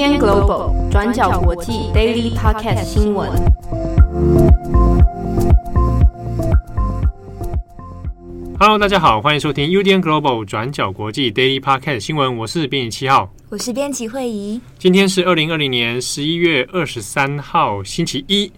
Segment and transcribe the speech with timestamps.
[0.00, 3.30] UDN Global 转角国际 Daily Podcast 新闻。
[8.58, 12.34] Hello，大家好，欢迎收听 UDN Global 转角国际 Daily Podcast 新闻。
[12.34, 14.58] 我是编辑七号，我是编辑惠仪。
[14.78, 18.50] 今天是二零二零年十一月二十三号，星期一。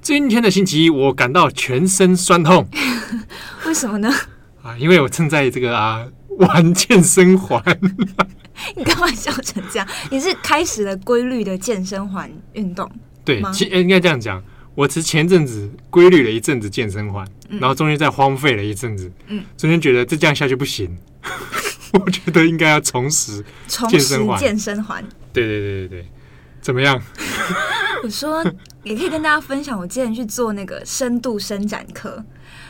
[0.00, 2.66] 今天的星期一，我感到全身酸痛。
[3.66, 4.10] 为什么呢？
[4.64, 6.04] 啊，因为我正在这个啊
[6.38, 7.62] 玩健身环。
[8.76, 9.88] 你干嘛笑成这样？
[10.10, 12.90] 你是开始了规律的健身环运动？
[13.24, 14.42] 对，其实应该这样讲。
[14.74, 19.12] 我是前阵子规律了一阵子健身环，嗯、然后中间再荒废了一阵子。
[19.26, 20.96] 嗯，中间觉得这这样下去不行，
[21.92, 24.38] 我觉得应该要重拾健身环。
[24.40, 25.04] 健身环。
[25.30, 26.06] 对对对对对，
[26.62, 26.98] 怎么样？
[28.02, 28.42] 我说
[28.82, 32.24] 也可以跟大家分享，我之前去做那个深度伸展课。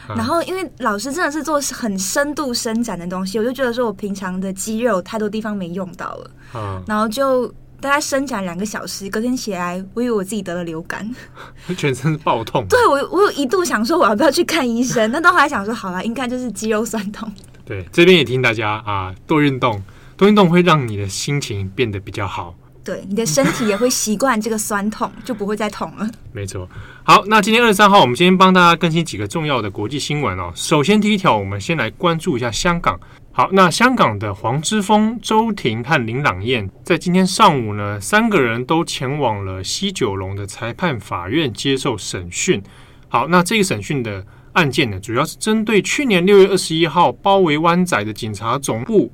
[0.08, 6.30] 然后，因为老师真的是做很深度伸展的东西，我就觉得说我平常的肌肉太多地方没用到了。
[6.54, 7.46] 嗯，然后就
[7.80, 11.08] 大概伸展两个小时，隔天起来，我以为我自己得了流感，
[11.76, 12.66] 全身爆痛。
[12.68, 17.32] 对，我我有一度想说我要不要去看医生，但到后来想说好了，应该就是肌肉酸痛。
[17.64, 19.80] 对，这边也提醒大家啊，多运动，
[20.16, 22.54] 多运动会让你的心情变得比较好。
[22.84, 26.10] 对，你的身体也会习惯这个酸痛，就不会再痛了。
[26.32, 26.68] 没错。
[27.04, 30.52] 好，那今天二十三号，我们先帮大家更新几个重要的国际新闻哦。
[30.56, 32.98] 首先，第一条，我们先来关注一下香港。
[33.30, 42.60] 好，那香港的黄之锋、周庭和林朗彦在今天上午呢，三个人都前往了西九龙的裁判法院接受审讯。
[43.08, 49.12] 好，那这个审讯的案件呢，主要是针对去年六月二十一号包围湾仔的警察总部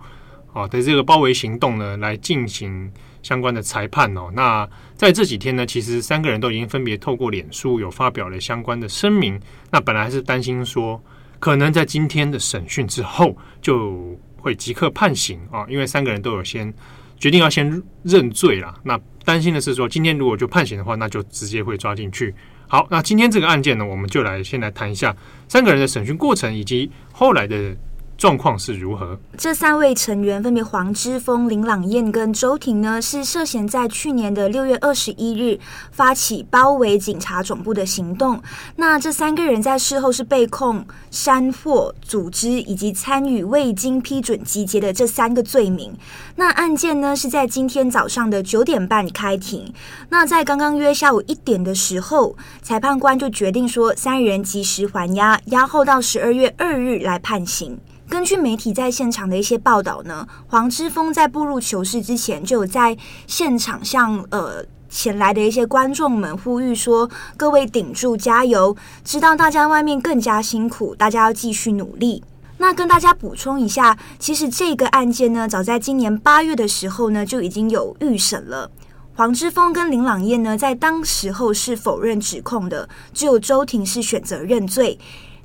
[0.54, 2.90] 啊的这个包围行动呢，来进行。
[3.28, 9.38] 相关的裁判哦，那在这几天呢，其实三个人都已经分别透过脸书有发表了相关的声明。
[9.70, 10.98] 那本来是担心说，
[11.38, 16.72] 可能在今天的审讯之后就会即刻判刑啊，因为三个人都有先
[17.18, 18.74] 决定要先认罪了。
[18.82, 22.34] 那担心的是说，今天如果就判刑的话，那就直接会抓进去。
[22.66, 25.14] 好，那今天这个案件呢，我们就来先来谈一下
[25.48, 27.76] 三个人的审讯过程以及后来的。
[28.18, 29.16] 状况是如何？
[29.36, 35.60] 这三位成员分别黄之锋、林朗彦跟周庭呢，是涉嫌在去年的六月二十一日
[35.92, 38.42] 发起包围警察总部的行动。
[38.74, 45.94] 那这三个人在事后是被控煽惑、组织以及参与未经批准集结的这三个罪名。
[46.34, 49.72] 那案件呢是在今天早上的九点半开庭。
[50.08, 57.78] 那在刚刚约下午一点的时候，裁判官就决定说三人即时还押，押后到十二月二日来判刑。
[58.08, 62.96] 根据媒体在现场的一些报道呢，黄之锋在步入囚室之前，就有在
[63.26, 68.74] 现场向呃前来的一些观众们呼吁说：“各位顶住，加油！
[69.04, 72.24] 知道大家外面更加辛苦，大家要继续努力。”
[72.56, 78.70] 那跟大家补充一下，其实这个案件呢，早在今年八月的时候呢，就已经有预审了。
[79.14, 84.98] 黄之锋跟林朗彦呢，在当时候是否认指控的，只有周庭是选择认罪。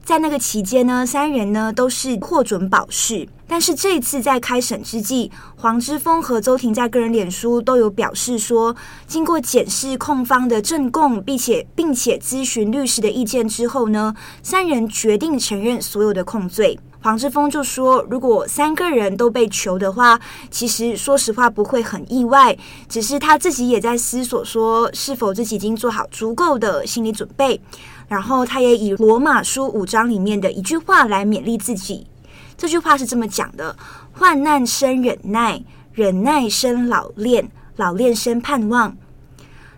[0.05, 3.27] 在那个期间呢，三人呢都是获准保释。
[3.47, 8.75] 但是这次在开审之际，黄之锋和周庭在个人脸书都有表示说，
[9.07, 16.77] 经过检视控方的证供，并且并且咨询律师的意见之后呢，三人决定承认所有的控罪。
[17.01, 27.59] 黄之锋就说，如果三个人都被囚的话，其实说实话不会很意外，只是他自己也在思索说，是否自己已经做好足够的心理准备。
[28.13, 32.06] 然后他也以罗马书五章里面的一句话来勉励自己，
[32.56, 33.75] 这句话是这么讲的：
[34.12, 35.59] 患难生忍耐，
[35.94, 38.96] 忍耐生老练，老练生盼望。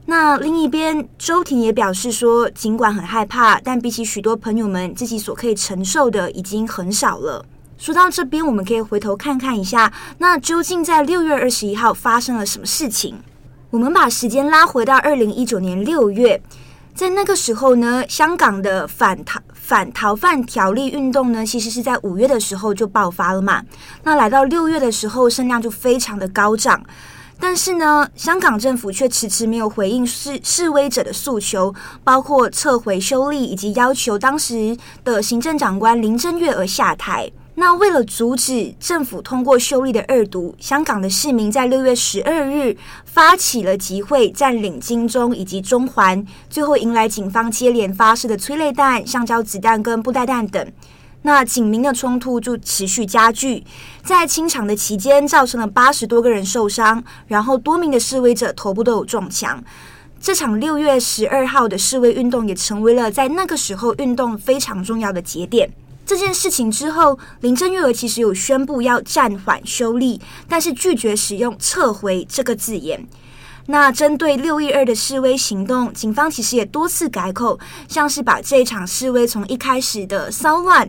[0.07, 7.45] 那另一边，周婷也表示说，尽管很害怕，但比起许多朋友们自己所可以承受的，已经很少了。
[7.77, 13.15] 说到这边，我们可以回头看看一下，那究竟在六月二十一号发生了什么事情？
[13.69, 16.41] 我们把时间拉回到二零一九年六月。
[16.95, 23.61] 在那个时候呢，香港的反逃反逃犯条例运动呢，其实是在五月的时候就爆发了嘛。
[24.03, 26.81] 那来到六月的时候，声量就非常的高涨。
[27.37, 37.29] 但是呢，香港政府却迟迟没有回应示示威者的诉求，包括撤回修例以及要求当时的行政长官林郑月娥下台。
[37.57, 42.75] 那为了阻止政府通过修例的二读，香港的市民在六月十二日
[43.05, 50.69] 发起了集会，占领金钟以及中环，最后迎来警方接连发射的催泪弹、橡胶子弹跟布袋弹等。
[51.21, 53.63] 那警民的冲突就持续加剧，
[54.03, 59.63] 在清场的期间，造成了八十多个人受伤，然后多名的示威者头部都有中枪。
[60.19, 65.71] 这场六月十二号的示威运动也成为了在那个时候运动非常重要的节点。
[66.05, 73.07] 这件事情之后，林郑月娥其实有宣布要暂缓修例，但是拒绝使用“撤回”这个字眼。
[73.67, 80.87] 那针对六一二的示威行动，警方其实也多次改口，像是把这一场示威从一开始的骚乱，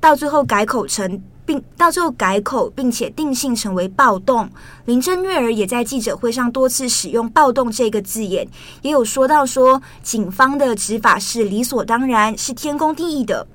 [0.00, 1.22] 到最后改口成。
[1.46, 4.48] 并到最后改口，并且定性成为暴动。
[4.86, 8.48] 林郑月娥也在记者会上多次使用“暴动”这个字眼，
[8.80, 13.46] 也有说到说警方的执法是理所当然，是天公地义的。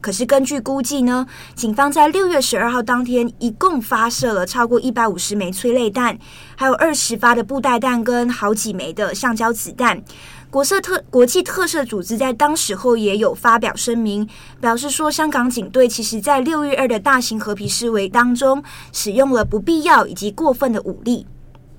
[0.00, 6.18] 可是根据估计呢，警方在六月十二号当天一共发射了超过一百五十枚催泪弹，
[6.56, 10.02] 还有二十发的布袋弹跟好几枚的橡胶子弹。
[10.50, 14.28] 国色特国际特赦组织在当时候也有发表声明，
[14.60, 18.62] 表示说香港警队其实在六月二的大型和平示威当中
[18.92, 21.26] 使用了不必要以及过分的武力。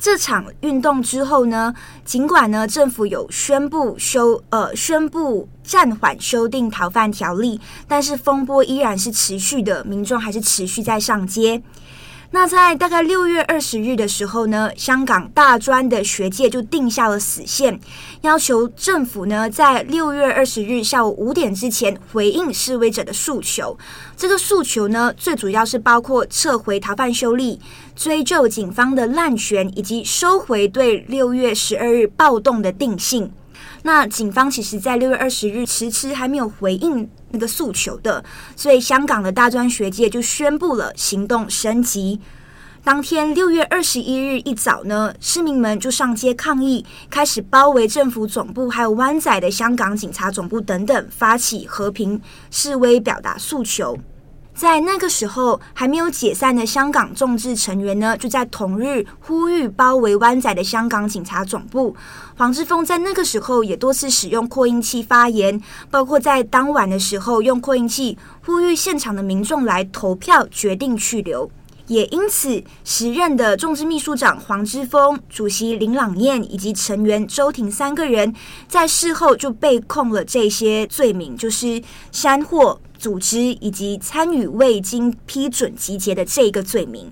[0.01, 1.71] 这场运动之后呢，
[2.03, 11.61] 尽管呢政府有宣布修呃宣布暂缓修订逃犯条例，但是风波依然是持续的，民众还是持续在上街。
[12.33, 17.77] 那在大概六月二十日的时候呢，香港大专的学界就定下了死线，
[18.21, 23.77] 要求政府呢在六月二十日下午五点之前回应示威者的诉求。
[24.15, 27.59] 这个诉求呢，最主要是包括撤回逃犯修例、
[27.97, 33.29] 追究警方的滥权，以及收回对六月十二日暴动的定性。
[33.83, 38.23] 那警方其实，在六月二十日迟迟还没有回应那个诉求的，
[38.55, 42.19] 所以香港的大专学界就宣布了行动升级。
[42.83, 52.19] 当天六月二十一日一早呢，市民们就上街抗议，开始包围政府总部，还有湾仔的香港警察总部等等，发起和平
[52.49, 53.97] 示威，表达诉求。
[54.61, 61.95] 在那个时候，还没有解散的香港众志成员呢，就在同日呼吁包围湾仔的香港警察总部。
[62.37, 65.59] 黄之锋在那个时候也多次使用扩音器发言，
[65.89, 68.15] 包括在当晚的时候用扩音器
[68.45, 71.49] 呼吁现场的民众来投票决定去留。
[71.87, 78.31] 也因此，时任的众志秘书长黄之锋、主席林朗彦以及成员周庭三个人，
[78.67, 81.81] 在事后就被控了这些罪名，就是
[82.11, 82.77] 煽惑。
[83.01, 87.09] 组织以及参与未经批准集结的这个罪名。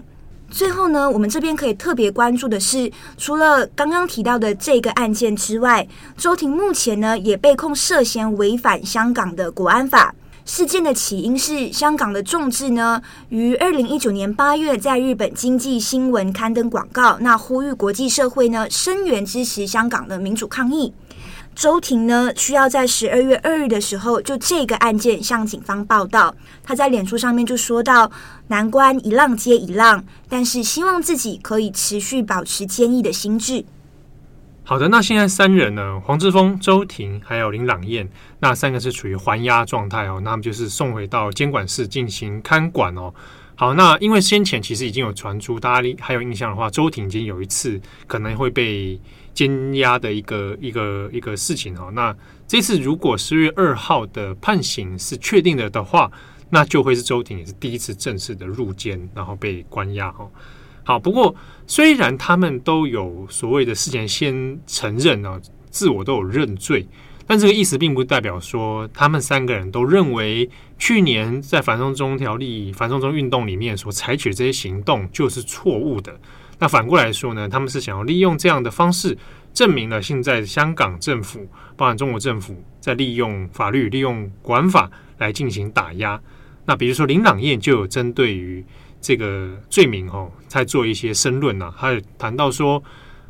[0.52, 10.14] 最后呢，我们这边可以特别关注的是，除了刚刚提到的这个案件之外，周庭目前呢也被控涉嫌违反香港的国安法。
[10.46, 20.94] 事件的起因是香港的众志呢，于二零一九年八月在日本经济新闻刊登广告，那呼吁国际社会呢声援支持香港的民主抗议。
[21.60, 26.34] 周庭呢，需要在十二月二日的时候，就这个案件向警方报道。
[26.64, 28.10] 他在脸书上面就说到
[28.48, 33.66] ：“难关一浪接一浪，但是希望自己可以持续保持坚毅的心智。”
[34.64, 38.08] 好的，那现在三人呢，黄志峰、周庭还有林朗彦，
[38.40, 40.22] 那三个是处于还押状态哦。
[40.24, 43.14] 那么就是送回到监管室进行看管哦。
[43.60, 47.78] 好，那因为先前其实已经有传出，大家还有印象的话，周庭已经有一次
[48.08, 48.98] 可能会被。
[49.32, 52.14] 监押的一个一个一个事情哈，那
[52.46, 56.12] 这次如果十月二号的判刑是确定了的话，
[56.50, 60.28] 那就会是周庭也是第一次正式的入监，然后被关押哈。
[60.84, 61.34] 好，不过
[61.68, 65.40] 虽然他们都有所谓的事前先承认啊，
[65.70, 66.86] 自我都有认罪，
[67.30, 70.50] 但这个意思并不代表说他们三个人都认为
[70.80, 76.20] 去年在反送中条例、反送中运动里面所采取这些行动就是错误的。
[76.58, 79.16] 那反过来说呢，他们是想要利用这样的方式，
[79.54, 84.90] 证明了现在香港政府，包含中国政府，在利用法律、利用管法
[85.20, 86.20] 来进行打压。
[86.66, 88.66] 那比如说林朗彦就有针对于
[89.00, 92.82] 这个罪名哦，在做一些申论呐，他谈到说，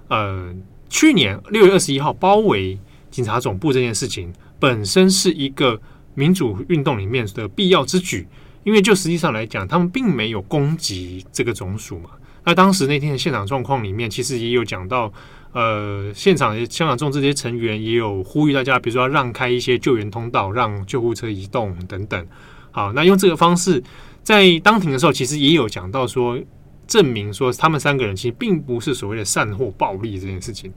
[0.08, 0.56] 呃，
[0.88, 5.80] 去年六月二十一号包围警察总部这件事情，本身是一个
[6.14, 8.28] 民主运动里面的必要之举，
[8.64, 12.10] 因为就实际上来讲，他们并没有攻击这个总署嘛。
[12.44, 15.12] 那当时那天的现场状况里面，其实也有讲到，
[15.54, 22.28] 呃，现场香港众志这些成员也有呼吁大家，比如说要让开一些救援通道，让救护车移动等等。
[22.72, 23.84] 好，那用这个方式
[24.24, 26.40] 在当庭的时候，其实也有讲到说，
[26.88, 30.72] 证明说他们三个人其实并不是所谓的煽惑暴力这件事情。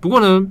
[0.00, 0.50] 不过呢。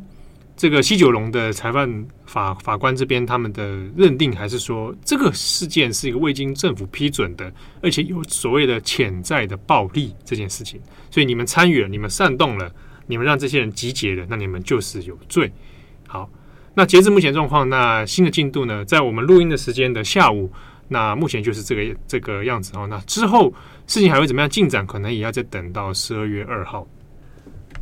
[0.60, 7.50] 这个西九龙的裁判法法官这边，他们的认定还是说，这个事件是一个未经政府批准的，
[7.82, 10.78] 而且有所谓的潜在的暴力这件事情。
[11.10, 12.70] 所以你们参与了，你们煽动了，
[13.08, 15.50] 你们让这些人集结了，那你们就是有罪。
[16.06, 16.30] 好，
[16.74, 20.52] 那截至目前状况，那新的进度呢，在我们录音的时间的下午，
[20.90, 22.86] 那目前就是这个这个样子哦。
[22.86, 23.50] 那之后
[23.88, 26.86] 事情还会怎么样进展，可能也要再等到十二月二号。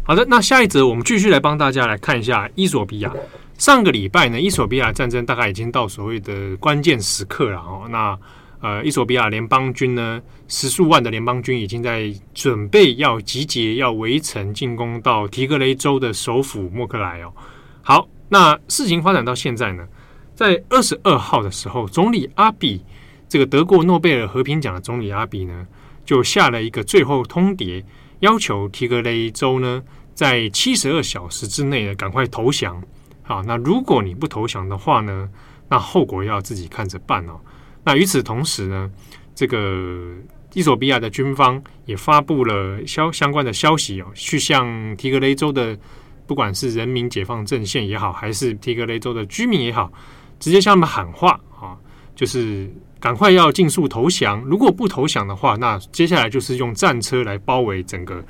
[0.08, 3.14] 好的，那下一则我们继续来帮大家来看一下伊索比亚。
[3.58, 7.86] 上个礼拜呢，伊索比亚战争大概已经到所谓的关键时刻了哦。
[7.90, 8.18] 那
[8.62, 17.34] 呃，伊索比亚联邦军呢，十数万的联邦军已经在准备要集结，要围城进攻到提格雷州的首府莫克莱哦。
[17.82, 19.86] 好，那事情发展到现在呢，
[20.34, 22.82] 在二十二号的时候，总理阿比，
[23.28, 25.68] 这个得过诺贝尔和平奖的总理阿比呢，
[26.06, 27.84] 就下了一个最后通牒，
[28.22, 29.84] 要求提格雷州呢，
[30.18, 32.82] 在七十二小时之内呢，赶快投降。
[33.22, 35.30] 好，那如果你不投降的话呢，
[35.70, 37.40] 那后果要自己看着办哦。
[37.84, 38.90] 那与此同时呢，
[39.36, 40.16] 这个
[40.54, 45.78] 伊索比亚的军方也发布了消相关的消息哦，去向提格雷州的
[46.26, 49.94] 不管是人民解放阵线也好，还是提格雷州的居民也好，
[50.40, 51.78] 直接向他们喊话啊，
[52.16, 52.68] 就是
[53.00, 54.42] 赶快要尽速投降。
[54.46, 58.26] 如果不投降的话，那接下来就是用战车来包围整个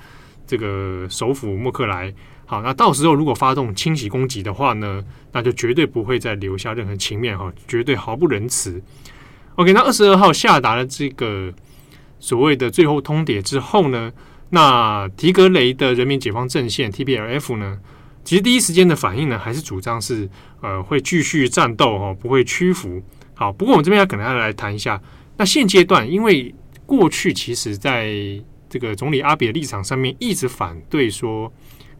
[0.47, 2.11] 这个首府莫克莱。
[2.45, 8.81] 好，那到时候如果发动清洗攻击的话呢，那就绝对不会再留下任何情面哈，绝对毫不仁慈。
[9.55, 11.53] OK，那二十二号下达了这个
[12.19, 14.13] 所谓的最后通牒之后呢，
[14.51, 17.79] 那提格雷的人民解放阵线 TPLF 呢，
[18.23, 20.29] 其实第一时间的反应呢，还是主张是
[20.61, 23.03] 呃会继续战斗哦，不会屈服。
[23.33, 25.01] 好，不过我们这边要可能要来谈一下，
[25.35, 28.09] 那现阶段因为过去其实在
[28.69, 31.51] 这个总理阿比的立场上面一直反对说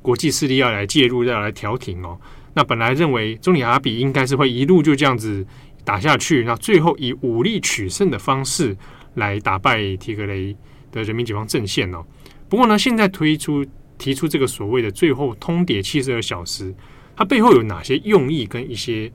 [0.01, 2.19] 国际势力要来介入要来调停哦，
[2.53, 5.45] 那本来认为总理阿比应该是会一路就这样子。
[5.85, 8.75] 打下去，那最后以武力取胜的方式
[9.13, 10.53] 来打败提格雷
[10.91, 12.03] 的人民解放阵线哦。
[12.49, 13.65] 不过呢，现在推出
[13.97, 16.75] 提出这个所谓的最后通牒七十二小时，
[17.15, 19.09] 它背后有哪些用意跟一些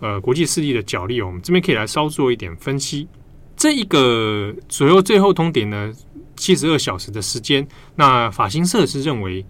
[0.00, 1.26] 呃国际势力的角力哦？
[1.26, 3.06] 我们这边可以来稍做一点分析。
[3.56, 5.92] 这一个所谓最后通牒呢，
[6.36, 7.66] 七十二小时的时间，
[7.96, 9.44] 那法新社是认为。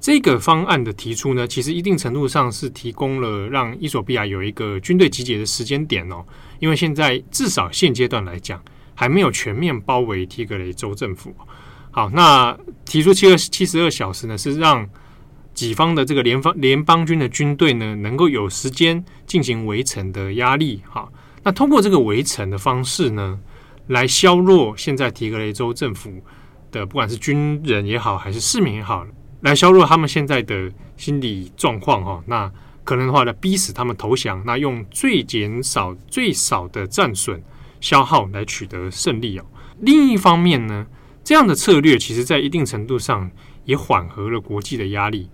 [0.00, 6.22] 这个方案的提出呢，其实一定程度上是提供了让伊索比亚有一个军队集结的时间点哦。
[6.58, 8.62] 因为现在至少现阶段来讲，
[8.94, 11.34] 还没有全面包围提格雷州政府。
[11.90, 14.86] 好，那提出七二七十二小时呢，是让
[15.54, 20.82] 己方的这个联邦联邦军的军队呢，能够有时间进行围城的压力。
[20.86, 21.10] 好，
[21.42, 23.40] 那通过这个围城的方式呢，
[23.88, 26.22] 来削弱现在提格雷州政府
[26.70, 29.06] 的不管是军人也好，还是市民也好。
[29.40, 32.50] 来削弱他们现在的心理状况哈，那
[32.82, 37.42] 可能的话呢，逼使他们投降，那用最减少、最少的战损
[37.80, 39.44] 消耗来取得胜利哦。
[39.80, 40.86] 另一方面呢，
[41.22, 43.30] 这样的策略其实在一定程度上
[43.64, 45.28] 也缓和了国际的压力。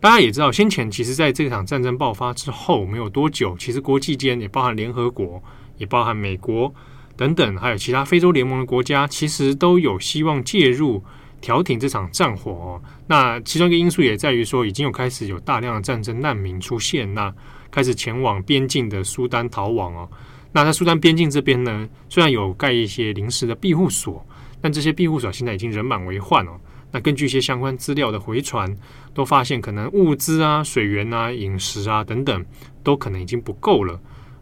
[0.00, 5.42] 大家也知道，先前其实在这场战争爆发之后没有多久，其实国际间也包含联合国，
[5.76, 6.74] 也包含美国
[7.16, 11.02] 等等，还有其他非洲联盟的国家，其实都有希望介入。
[11.42, 17.34] 调停这场战火哦，那其中一个因素也在于说，已经有开始有大量的战争难民出现，那
[17.70, 20.06] 开始前往边境的苏丹逃亡哦。
[20.52, 24.22] 那在苏丹边境这边呢，虽然有盖一些临时的庇护所，
[24.60, 26.60] 但这些庇护所现在已经人满为患哦。
[26.92, 28.76] 那根据一些相关资料的回传，
[29.14, 32.44] 都发现可能物资啊、水源啊、饮食啊等等，
[32.84, 33.98] 都可能已经不够了。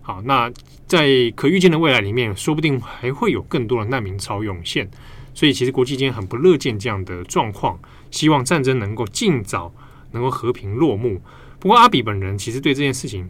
[0.08, 0.50] 好，那
[0.86, 4.88] 在可预见的未来里面，说不定还会有更多的难民潮涌现。
[5.34, 7.78] 所以，其实国际间很不乐见这样的状况，
[8.10, 9.70] 希望战争能够尽早
[10.12, 11.20] 能够和平落幕。
[11.58, 13.28] 不过，阿比本人其实对这件事情，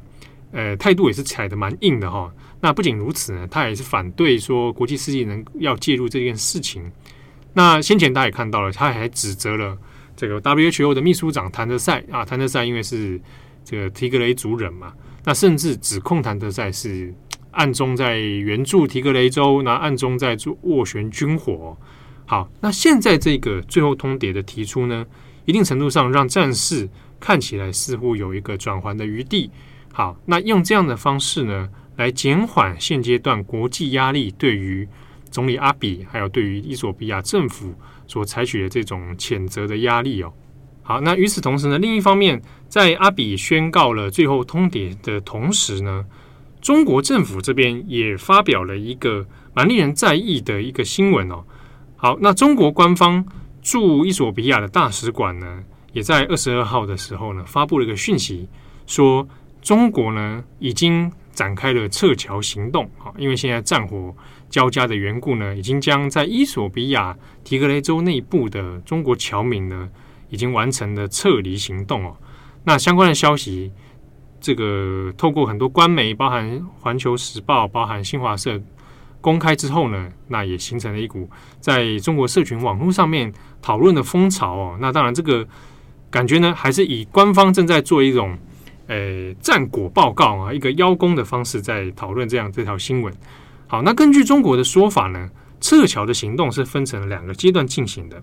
[0.52, 2.32] 呃，态度也是踩得蛮硬的哈。
[2.60, 6.88] 那不仅如此呢，他也是反对说国际世界能要介入这件事情。
[7.54, 9.76] 那先前大家也看到了，他还指责了
[10.16, 13.20] 这个 WHO 的秘书长谭德赛啊，谭德赛因为是
[13.64, 14.92] 这个提格雷族人嘛，
[15.28, 17.14] 那甚至指控谭德赛是
[17.50, 21.76] 暗中在援助提格雷州，那暗中在做斡旋军火。
[22.24, 25.04] 好，那现在这个最后通牒的提出呢，
[25.44, 26.88] 一定程度上让战事
[27.20, 29.50] 看起来似乎有一个转圜的余地。
[29.92, 34.88] 好，那用这样的方式呢，来减缓现阶段国际压力对于
[35.30, 37.74] 总理阿比，还有对于伊索比亚政府
[38.06, 40.32] 所采取的这种谴责的压力哦。
[40.88, 46.06] 好，那与此同时呢，另一方面，在阿比宣告了最后通牒的同时呢，
[46.62, 51.44] 中国政府这边也发表了一个蛮令人在意的一个新闻哦。
[51.96, 53.22] 好，那中国官方
[53.60, 58.48] 驻伊索比亚的大使馆呢，也在二十二号的时候呢，发布了一个讯息，
[58.86, 59.28] 说
[59.60, 62.90] 中国呢已经展开了撤侨行动。
[62.96, 64.16] 好，因为现在战火
[64.48, 67.14] 交加的缘故呢，已经将在伊索比亚
[67.44, 69.86] 提格雷州内部的中国侨民呢，
[70.28, 72.16] 已经完成了撤离行动哦。
[72.64, 73.72] 那相关的消息，
[74.40, 78.60] 这个透过很多官媒，包含环球时报，包含新华社。
[79.20, 81.28] 公开之后呢，那也形成了一股
[81.60, 84.78] 在中国社群网络上面讨论的风潮哦。
[84.80, 85.44] 那当然，这个
[86.08, 88.38] 感觉呢，还是以官方正在做一种
[88.86, 93.12] 诶战果报告啊，一个邀功的方式在讨论这样这条新闻。
[93.66, 95.28] 好，那根据中国的说法呢，
[95.60, 98.22] 撤侨的行动是分成了两个阶段进行的。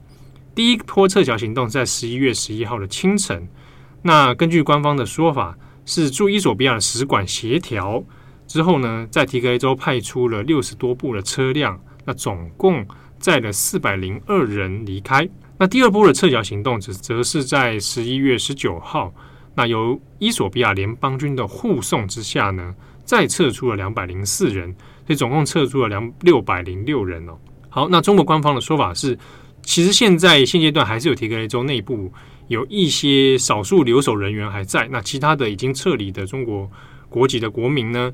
[0.55, 3.45] 第一波撤侨行动在十一月十一号的清晨，
[4.03, 8.01] 那根据官方的说法，是驻伊索比亚的使馆协调
[8.47, 12.87] 之后呢，在提格雷州派出了六十多部的车辆，那总共
[13.19, 15.27] 载了四百零二人离开。
[15.57, 19.13] 那第二波的撤侨行动则则是在十一月十九号，
[19.55, 24.73] 那由伊索比亚联邦军的护送之下呢，再撤出了两百零四人，
[25.05, 27.37] 所以总共撤出了两六百零六人哦。
[27.67, 29.19] 好，那中国官方的说法是。
[29.65, 32.13] 其实现在现阶段还是有提格雷州内部
[32.47, 36.69] 有一些少数留守人员还在，那其他的已经撤离的中国
[37.09, 38.13] 国籍的国民呢，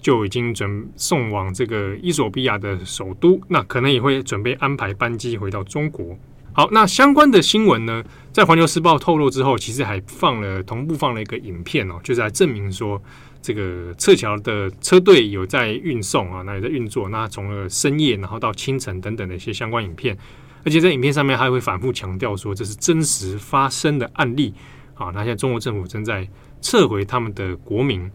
[0.00, 6.16] 就已经准送往这个伊索比亚的首都，那可能也会准备安排班机回到中国。
[6.54, 13.02] 好，那相关的新闻呢，在环球时报透露之后，其实还放了同步放了一个影片哦，就是来证明说
[13.42, 20.16] 这个撤侨的车队有在运送啊，那也在运作，那从了深夜然后到清晨等等的一些相关影片。
[20.64, 24.54] 而且在影片上面还会反复强调说，这是真实发生的案例
[24.94, 25.10] 啊。
[25.12, 26.28] 那现在中国政府正在
[26.60, 28.08] 撤回他们的国民，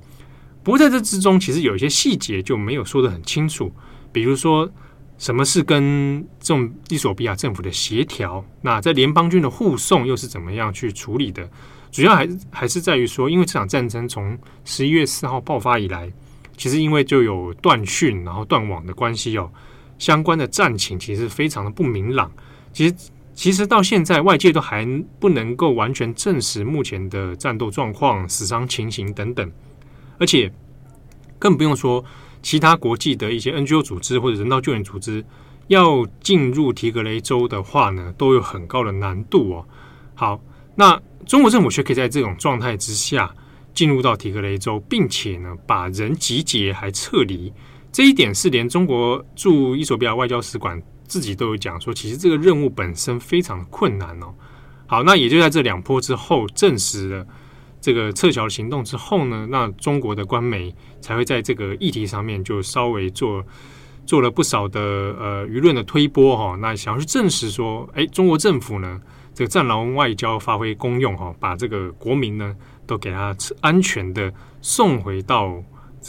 [0.64, 3.70] 不过在这之中，其实有一些细节就没有说得很清楚。
[4.14, 4.72] 比如说，
[5.18, 8.46] 什么是跟这种伊索比亚政府的协调？
[8.62, 11.50] 那在联邦军的护送又是怎么样去处理的？
[11.98, 16.14] 主要还还是在于说，因为这场战争从十一月四号爆发以来，
[16.56, 19.52] 其实因为就有断讯然后断网的关系哦。
[19.98, 22.32] 相关的战情其实非常的不明朗，
[22.72, 22.96] 其实
[23.34, 24.86] 其实到现在外界都还
[25.20, 29.52] 不能够完全证实目前的战斗状况、死伤情形等等，
[30.20, 30.54] 而且
[31.40, 32.06] 更不用说
[32.44, 35.26] 其他国际的一些 NGO 组织或者人道救援组织
[35.66, 39.66] 要进入提格雷州的话呢，都有很高的难度哦。
[40.14, 40.40] 好，
[40.80, 43.34] 那中国政府却可以在这种状态之下
[43.74, 47.52] 进入到提格雷州，并且呢把人集结还撤离。
[47.92, 54.32] 这一点是连中国驻伊索比亚外交使馆自己都有讲说，其实这个任务本身非常困难哦。
[54.86, 57.26] 好，那也就在这两波之后证实了
[57.82, 63.44] 这个撤侨行动之后呢，那中国的官媒才会在这个议题上面就稍微做
[64.06, 66.56] 做了不少的呃舆论的推波哈。
[66.62, 69.02] 那想要去证实说，哎，中国政府呢
[69.38, 72.56] 这个战狼外交发挥功用哈，把这个国民呢
[72.88, 75.64] 都给他安全的送回到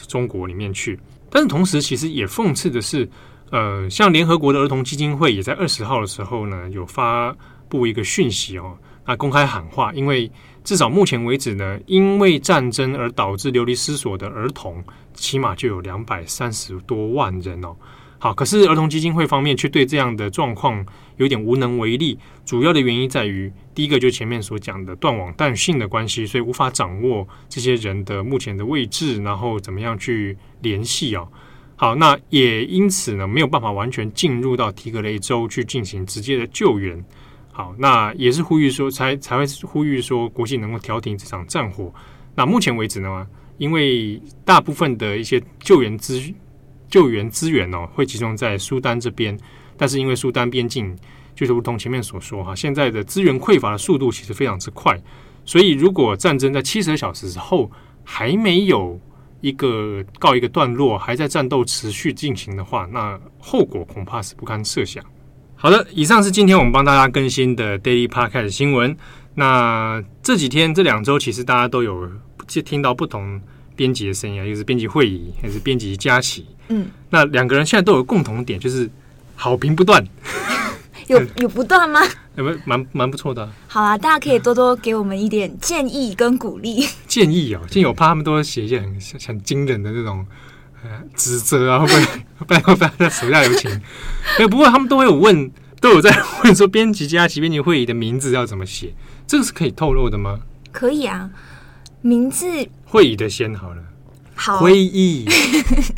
[0.07, 0.99] 中国里面去。
[1.29, 3.07] 但是同时，其实也讽刺的是，
[3.51, 7.37] 呃，像联合国的儿童基金会也在二十号的时候呢，有发
[7.69, 10.33] 布一个讯息哦，那公开喊话，因为
[10.65, 17.77] 至少目前为止呢，因为战争而导致流离失所的儿童，起码就有两百三十多万人哦。
[18.21, 20.85] 好，可是儿童基金会方面却对这样的状况
[21.19, 22.19] 有点无能为力。
[22.45, 31.29] 主要的原因在于，第一个就前面所讲的断网断讯的关系，所以无法掌握这些人的目前的位置，然后怎么样去联系哦。
[31.77, 37.05] 好，那也因此呢，没有办法完全进入到提格雷州去进行直接的救援。
[37.53, 41.93] 好，那也是呼吁说，才才会呼吁说，国际能够调停这场战火。
[42.35, 43.25] 那目前为止呢，
[43.59, 46.21] 因为大部分的一些救援资
[46.89, 49.39] 救援资源哦，会集中在苏丹这边，
[49.77, 50.97] 但是因为苏丹边境，
[51.35, 55.01] 就是如同前面所说哈，现在的资源匮乏的速度其实非常之快，
[55.45, 57.71] 所以如果战争在七十二小时之后
[58.03, 58.99] 还没有
[59.41, 65.05] 一个告一个段落，还在战斗持续进行的话，那后果恐怕是不堪设想。
[65.55, 68.97] 好的，以上是今天我们帮大家更新的 Daily parkas 新闻。
[69.35, 72.09] 那这几天这两周，其实大家都有
[72.65, 73.41] 听到不同
[73.79, 76.45] 编辑的声音啊，就是编辑会议还是编辑佳琪。
[76.67, 78.91] 嗯，那两个人现在都有共同点，就是
[79.37, 80.05] 好评不断。
[81.07, 82.01] 有有不断吗？
[82.35, 83.53] 有没有蛮蛮不错的、啊？
[83.69, 86.85] 好啊，大家可以多多给我们一点建议跟鼓励。
[87.07, 90.27] 建议哦，建议我怕他们都会写一些很很惊人的那种
[90.83, 92.03] 呃指责啊，会不会
[92.47, 93.71] 不然会被大家手下留情？
[94.39, 96.11] 哎，不过他们都会有问，都有在
[96.43, 98.93] 问说编辑佳琪编辑会议的名字要怎么写？
[99.27, 100.41] 这个是可以透露的吗？
[100.73, 101.31] 可以啊，
[102.03, 102.47] 名字
[102.89, 103.83] 会议的先好了。
[104.35, 105.27] 好，会议。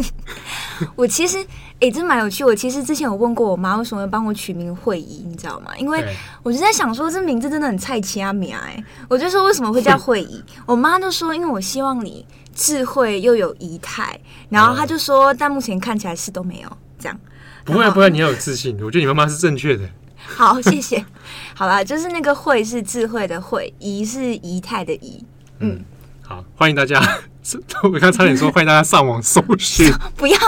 [0.96, 1.46] 我其实，哎、
[1.80, 2.42] 欸，真蛮有趣。
[2.42, 5.70] 我其实之前有问过我妈，为什么要帮我取名会议，你知道吗？
[5.76, 6.02] 因为
[6.42, 8.82] 我就在想说，这名字真的很菜奇阿米哎。
[9.08, 10.42] 我就说为什么会叫会议？
[10.64, 12.24] 我妈就说，因为我希望你
[12.54, 14.18] 智慧又有仪态。
[14.48, 17.20] 然后她就说，但目前看起来是都没有这样。
[17.62, 18.74] 不会不会，你要有自信。
[18.82, 19.86] 我觉得你妈妈是正确的。
[20.16, 21.04] 好，谢谢。
[21.54, 25.22] 好啦，就是那个会是智慧的会，仪是仪态的仪。
[25.58, 25.84] 嗯，嗯，
[26.30, 27.02] 好，欢迎大家。
[27.82, 29.92] 我刚刚差点说，欢迎大家上网搜寻。
[30.16, 30.38] 不要。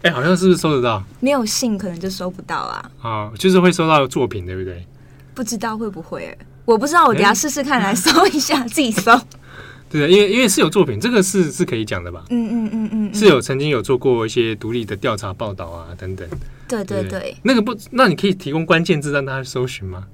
[0.00, 1.04] 哎、欸，好像是不是搜得到？
[1.20, 2.90] 没有信，可能就搜不到啊。
[3.02, 4.86] 啊，就是会搜到作品，对不对？
[5.34, 6.34] 不知道会不会？
[6.64, 9.20] 我不知道，我等下试试看，来搜一下，自己搜。
[9.90, 12.24] 对，因为因为是有作品，这个是是可以讲的吧？
[12.30, 16.26] 嗯嗯嗯嗯，是有曾经有做过一些独立的调查报道啊等等。
[16.66, 20.04] 对对对，那个不，那你可以提供关键字让大家搜寻吗？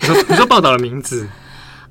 [0.00, 1.28] 你说你说报道的名字。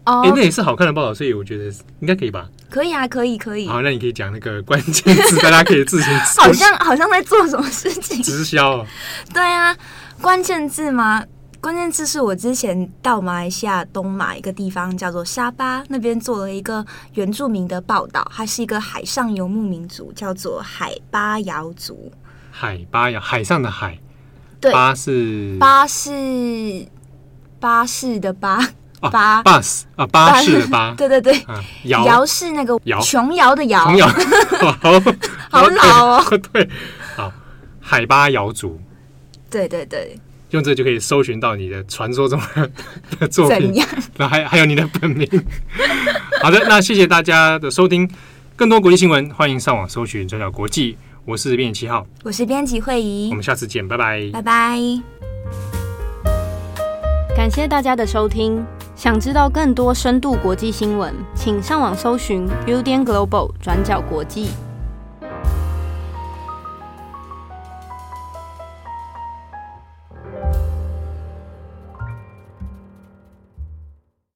[0.05, 1.65] 哦，哎，那也是好看的报道，所以我觉得
[1.99, 2.49] 应该可以吧？
[2.69, 3.67] 可以啊，可以可以。
[3.67, 6.13] 好，那你可以讲那个关键字，大家可以自行。
[6.37, 8.21] 好像好像在做什么事情？
[8.23, 8.85] 直销。
[9.33, 9.75] 对啊，
[10.21, 11.23] 关键字吗？
[11.61, 16.85] 关键字是我之前到马来西亚东马一个地方叫做沙巴那边做了一个
[17.15, 22.09] 原住民的报道，它是一个海上游牧民族，叫做海巴瑶族。
[22.49, 23.99] 海巴瑶，海上的海。
[24.61, 26.87] 对，巴是巴是
[27.59, 28.65] 巴士的巴。
[28.99, 31.41] 巴巴士啊，巴士的巴，对对对，
[31.85, 34.07] 瑶是那个琼瑶的瑶，琼瑶，
[34.79, 34.91] 好，
[35.49, 36.69] 好老哦，对，
[37.15, 37.31] 好，
[37.79, 38.79] 海巴瑶族，
[39.49, 40.19] 对对对，
[40.51, 42.39] 用这就可以搜寻到你的传说中
[43.19, 43.73] 的作品，
[44.17, 45.27] 那还还有你的本名。
[46.41, 48.09] 好的，那谢谢大家的收听，
[48.55, 50.97] 更多国际新闻，欢迎上网搜寻转角国际。
[51.25, 54.79] 我是编辑七号，我是编辑慧仪，我们下次见，拜拜，拜拜，
[57.35, 58.65] 感谢大家的收听。
[58.99, 64.49] 想知道更多深度国际新闻，请上网搜寻 Buildan Global 转角国际。